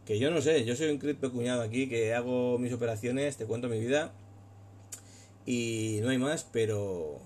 Que 0.06 0.18
yo 0.18 0.30
no 0.30 0.40
sé, 0.42 0.64
yo 0.64 0.76
soy 0.76 0.90
un 0.90 0.98
cripto 0.98 1.32
cuñado 1.32 1.62
aquí 1.62 1.88
que 1.88 2.14
hago 2.14 2.58
mis 2.58 2.72
operaciones, 2.72 3.36
te 3.36 3.46
cuento 3.46 3.68
mi 3.68 3.80
vida 3.80 4.12
y 5.46 6.00
no 6.02 6.10
hay 6.10 6.18
más, 6.18 6.44
pero 6.50 7.20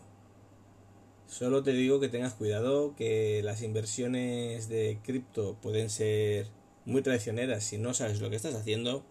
solo 1.26 1.62
te 1.62 1.72
digo 1.72 2.00
que 2.00 2.08
tengas 2.08 2.34
cuidado, 2.34 2.94
que 2.96 3.42
las 3.42 3.62
inversiones 3.62 4.68
de 4.68 4.98
cripto 5.02 5.56
pueden 5.60 5.90
ser 5.90 6.46
muy 6.84 7.02
traicioneras 7.02 7.64
si 7.64 7.78
no 7.78 7.94
sabes 7.94 8.20
lo 8.20 8.30
que 8.30 8.36
estás 8.36 8.54
haciendo, 8.54 9.04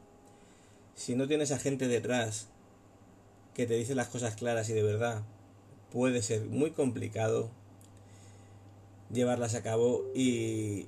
si 0.95 1.15
no 1.15 1.27
tienes 1.27 1.51
a 1.51 1.59
gente 1.59 1.87
detrás 1.87 2.47
que 3.53 3.65
te 3.65 3.75
dice 3.75 3.95
las 3.95 4.07
cosas 4.07 4.35
claras 4.35 4.69
y 4.69 4.73
de 4.73 4.83
verdad, 4.83 5.23
puede 5.91 6.21
ser 6.21 6.45
muy 6.45 6.71
complicado 6.71 7.49
llevarlas 9.11 9.55
a 9.55 9.63
cabo 9.63 10.05
y 10.13 10.87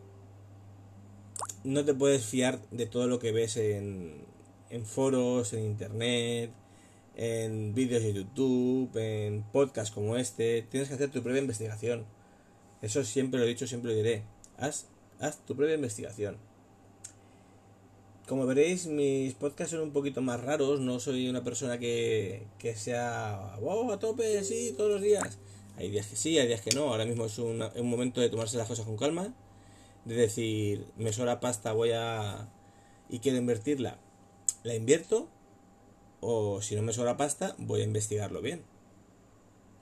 no 1.63 1.85
te 1.85 1.93
puedes 1.93 2.25
fiar 2.25 2.59
de 2.71 2.85
todo 2.85 3.07
lo 3.07 3.19
que 3.19 3.31
ves 3.31 3.57
en, 3.57 4.25
en 4.69 4.85
foros, 4.85 5.53
en 5.53 5.65
internet, 5.65 6.51
en 7.15 7.73
vídeos 7.73 8.01
de 8.01 8.13
YouTube, 8.13 8.95
en 8.95 9.43
podcasts 9.43 9.93
como 9.93 10.15
este. 10.15 10.61
Tienes 10.63 10.89
que 10.89 10.95
hacer 10.95 11.11
tu 11.11 11.21
propia 11.21 11.41
investigación. 11.41 12.05
Eso 12.81 13.03
siempre 13.03 13.39
lo 13.39 13.45
he 13.45 13.49
dicho, 13.49 13.67
siempre 13.67 13.91
lo 13.91 13.97
diré. 13.97 14.23
Haz, 14.57 14.85
haz 15.19 15.45
tu 15.45 15.55
propia 15.55 15.75
investigación. 15.75 16.37
Como 18.27 18.45
veréis, 18.45 18.85
mis 18.87 19.33
podcasts 19.33 19.71
son 19.71 19.81
un 19.81 19.91
poquito 19.91 20.21
más 20.21 20.41
raros. 20.41 20.79
No 20.79 20.99
soy 20.99 21.27
una 21.27 21.43
persona 21.43 21.77
que, 21.79 22.47
que 22.57 22.75
sea 22.75 23.57
wow, 23.59 23.91
a 23.91 23.99
tope, 23.99 24.43
sí, 24.43 24.73
todos 24.77 24.91
los 24.91 25.01
días. 25.01 25.39
Hay 25.77 25.89
días 25.89 26.07
que 26.07 26.15
sí, 26.15 26.37
hay 26.37 26.47
días 26.47 26.61
que 26.61 26.75
no. 26.75 26.89
Ahora 26.89 27.05
mismo 27.05 27.25
es 27.25 27.39
un, 27.39 27.61
un 27.61 27.89
momento 27.89 28.21
de 28.21 28.29
tomarse 28.29 28.57
las 28.57 28.67
cosas 28.67 28.85
con 28.85 28.97
calma. 28.97 29.33
De 30.05 30.15
decir, 30.15 30.87
me 30.97 31.13
sobra 31.13 31.39
pasta, 31.39 31.73
voy 31.73 31.91
a. 31.93 32.49
y 33.09 33.19
quiero 33.19 33.37
invertirla. 33.37 33.99
La 34.63 34.75
invierto 34.75 35.29
o 36.21 36.61
si 36.61 36.75
no 36.75 36.81
me 36.81 36.93
sobra 36.93 37.17
pasta, 37.17 37.55
voy 37.57 37.81
a 37.81 37.85
investigarlo 37.85 38.41
bien. 38.41 38.63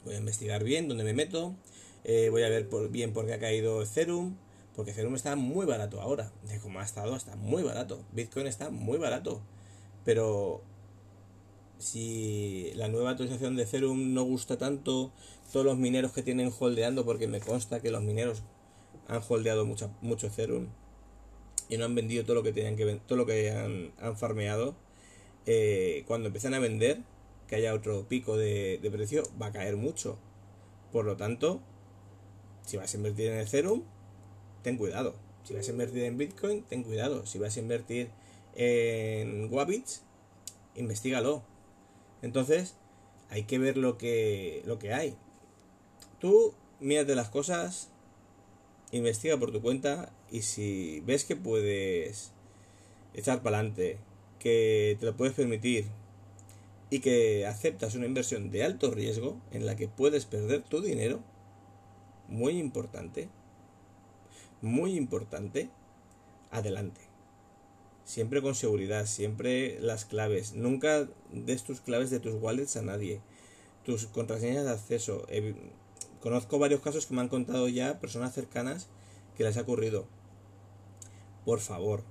Voy 0.05 0.15
a 0.15 0.19
investigar 0.19 0.63
bien 0.63 0.87
dónde 0.87 1.03
me 1.03 1.13
meto. 1.13 1.55
Eh, 2.03 2.29
voy 2.29 2.43
a 2.43 2.49
ver 2.49 2.69
por, 2.69 2.89
bien 2.89 3.13
por 3.13 3.25
qué 3.25 3.33
ha 3.33 3.39
caído 3.39 3.81
Ethereum. 3.81 4.35
Porque 4.75 4.91
Ethereum 4.91 5.15
está 5.15 5.35
muy 5.35 5.65
barato 5.65 6.01
ahora. 6.01 6.31
De 6.43 6.59
como 6.59 6.79
ha 6.79 6.83
estado, 6.83 7.15
está 7.15 7.35
muy 7.35 7.63
barato. 7.63 8.03
Bitcoin 8.13 8.47
está 8.47 8.69
muy 8.69 8.97
barato. 8.97 9.41
Pero 10.05 10.61
si 11.79 12.71
la 12.75 12.87
nueva 12.87 13.11
actualización 13.11 13.55
de 13.55 13.63
Ethereum 13.63 14.13
no 14.13 14.23
gusta 14.23 14.57
tanto, 14.57 15.11
todos 15.51 15.65
los 15.65 15.77
mineros 15.77 16.11
que 16.13 16.23
tienen 16.23 16.51
holdeando, 16.57 17.05
porque 17.05 17.27
me 17.27 17.39
consta 17.39 17.81
que 17.81 17.91
los 17.91 18.03
mineros 18.03 18.43
han 19.07 19.21
holdeado 19.27 19.65
mucho, 19.65 19.89
mucho 20.01 20.27
Ethereum 20.27 20.67
y 21.69 21.77
no 21.77 21.85
han 21.85 21.95
vendido 21.95 22.23
todo 22.23 22.35
lo 22.35 22.43
que 22.43 22.53
tenían 22.53 22.75
que 22.75 22.99
todo 23.07 23.17
lo 23.17 23.25
que 23.25 23.51
han, 23.51 24.17
farmeado 24.17 24.75
eh, 25.45 26.03
cuando 26.07 26.27
empiezan 26.27 26.53
a 26.53 26.59
vender, 26.59 27.01
que 27.47 27.55
haya 27.55 27.73
otro 27.73 28.07
pico 28.07 28.37
de, 28.37 28.79
precio, 28.91 29.23
va 29.41 29.47
a 29.47 29.51
caer 29.51 29.77
mucho. 29.77 30.17
Por 30.91 31.05
lo 31.05 31.15
tanto, 31.15 31.61
si 32.65 32.75
vas 32.75 32.93
a 32.93 32.97
invertir 32.97 33.31
en 33.31 33.39
Ethereum, 33.39 33.83
ten 34.61 34.77
cuidado. 34.77 35.15
Si 35.45 35.53
vas 35.53 35.67
a 35.67 35.71
invertir 35.71 36.03
en 36.03 36.17
Bitcoin, 36.17 36.63
ten 36.63 36.83
cuidado. 36.83 37.25
Si 37.25 37.39
vas 37.39 37.55
a 37.55 37.59
invertir 37.61 38.09
en 38.55 39.51
Wabits, 39.51 40.03
investigalo. 40.75 41.43
Entonces, 42.21 42.75
hay 43.29 43.43
que 43.43 43.57
ver 43.57 43.77
lo 43.77 43.97
que, 43.97 44.63
lo 44.65 44.79
que 44.79 44.93
hay. 44.93 45.15
Tú 46.19 46.53
mírate 46.81 47.15
las 47.15 47.29
cosas, 47.29 47.89
investiga 48.91 49.37
por 49.37 49.51
tu 49.51 49.61
cuenta 49.61 50.11
y 50.31 50.41
si 50.41 51.01
ves 51.05 51.25
que 51.25 51.35
puedes 51.35 52.31
echar 53.13 53.41
para 53.41 53.57
adelante 53.57 53.97
que 54.39 54.97
te 54.99 55.05
lo 55.05 55.17
puedes 55.17 55.33
permitir 55.35 55.85
y 56.89 56.99
que 56.99 57.45
aceptas 57.45 57.95
una 57.95 58.05
inversión 58.05 58.49
de 58.49 58.63
alto 58.63 58.91
riesgo 58.91 59.37
en 59.51 59.65
la 59.65 59.75
que 59.75 59.87
puedes 59.87 60.25
perder 60.25 60.63
tu 60.63 60.81
dinero, 60.81 61.19
muy 62.27 62.57
importante, 62.57 63.29
muy 64.61 64.95
importante, 64.95 65.69
adelante. 66.51 67.01
Siempre 68.05 68.41
con 68.41 68.55
seguridad, 68.55 69.05
siempre 69.05 69.79
las 69.81 70.05
claves. 70.05 70.53
Nunca 70.53 71.09
des 71.33 71.63
tus 71.63 71.81
claves 71.81 72.09
de 72.09 72.21
tus 72.21 72.41
wallets 72.41 72.77
a 72.77 72.81
nadie. 72.81 73.19
Tus 73.83 74.07
contraseñas 74.07 74.63
de 74.63 74.71
acceso. 74.71 75.25
Conozco 76.21 76.59
varios 76.59 76.81
casos 76.81 77.05
que 77.05 77.13
me 77.13 77.21
han 77.21 77.29
contado 77.29 77.67
ya 77.67 77.99
personas 77.99 78.33
cercanas 78.33 78.87
que 79.37 79.43
les 79.43 79.57
ha 79.57 79.61
ocurrido. 79.61 80.05
Por 81.45 81.59
favor, 81.59 82.03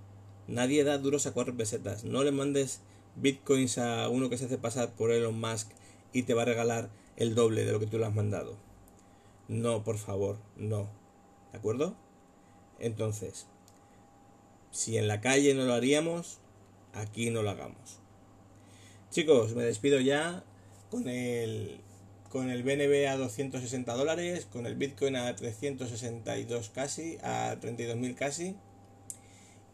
Nadie 0.48 0.84
da 0.84 0.98
duros 0.98 1.26
a 1.26 1.32
cuatro 1.32 1.56
pesetas. 1.56 2.04
No 2.04 2.22
le 2.22 2.30
mandes 2.30 2.80
bitcoins 3.16 3.78
a 3.78 4.08
uno 4.08 4.30
que 4.30 4.38
se 4.38 4.44
hace 4.44 4.58
pasar 4.58 4.92
por 4.94 5.10
Elon 5.10 5.40
Musk 5.40 5.68
y 6.12 6.22
te 6.22 6.34
va 6.34 6.42
a 6.42 6.46
regalar 6.46 6.88
el 7.16 7.34
doble 7.34 7.64
de 7.64 7.72
lo 7.72 7.80
que 7.80 7.86
tú 7.86 7.98
le 7.98 8.06
has 8.06 8.14
mandado. 8.14 8.56
No, 9.48 9.82
por 9.82 9.98
favor, 9.98 10.38
no. 10.56 10.88
¿De 11.50 11.58
acuerdo? 11.58 11.96
Entonces, 12.78 13.46
si 14.70 14.98
en 14.98 15.08
la 15.08 15.20
calle 15.20 15.54
no 15.54 15.64
lo 15.64 15.74
haríamos, 15.74 16.38
aquí 16.92 17.30
no 17.30 17.42
lo 17.42 17.50
hagamos. 17.50 17.98
Chicos, 19.10 19.54
me 19.54 19.64
despido 19.64 19.98
ya 19.98 20.44
con 20.90 21.08
el 21.08 21.80
con 22.36 22.50
el 22.50 22.64
BNB 22.64 23.08
a 23.08 23.16
260 23.16 23.94
dólares, 23.94 24.46
con 24.52 24.66
el 24.66 24.74
Bitcoin 24.74 25.16
a 25.16 25.34
362 25.34 26.68
casi, 26.68 27.16
a 27.22 27.56
32.000 27.58 28.14
casi 28.14 28.56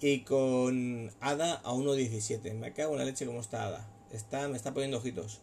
y 0.00 0.20
con 0.20 1.10
ADA 1.18 1.54
a 1.54 1.72
1.17. 1.72 2.54
Me 2.54 2.72
cago 2.72 2.92
en 2.92 3.00
la 3.00 3.04
leche 3.04 3.26
como 3.26 3.40
está 3.40 3.64
ADA. 3.66 3.88
Está, 4.12 4.46
me 4.46 4.56
está 4.56 4.72
poniendo 4.72 4.98
ojitos. 4.98 5.40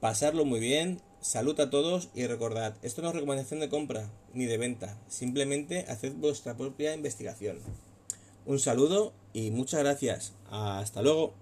Pasarlo 0.00 0.44
muy 0.44 0.58
bien. 0.58 1.00
Salud 1.20 1.60
a 1.60 1.70
todos 1.70 2.08
y 2.12 2.26
recordad, 2.26 2.74
esto 2.82 3.02
no 3.02 3.10
es 3.10 3.14
recomendación 3.14 3.60
de 3.60 3.68
compra 3.68 4.10
ni 4.34 4.46
de 4.46 4.58
venta. 4.58 4.98
Simplemente 5.06 5.86
haced 5.88 6.14
vuestra 6.14 6.56
propia 6.56 6.92
investigación. 6.92 7.60
Un 8.46 8.58
saludo 8.58 9.12
y 9.32 9.52
muchas 9.52 9.78
gracias. 9.78 10.32
Hasta 10.50 11.02
luego. 11.02 11.41